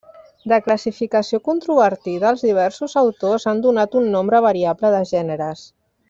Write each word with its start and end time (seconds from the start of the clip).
De 0.51 0.57
classificació 0.67 1.39
controvertida, 1.49 2.31
els 2.35 2.43
diversos 2.47 2.97
autors 3.05 3.45
han 3.51 3.61
donat 3.69 3.99
un 4.03 4.09
nombre 4.19 4.41
variable 4.51 4.93
de 4.97 5.03
gèneres. 5.15 5.63